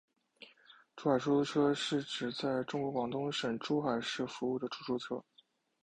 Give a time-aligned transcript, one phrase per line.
[0.95, 5.23] 珠海出租车是指在中国广东省珠海市服务的出租车。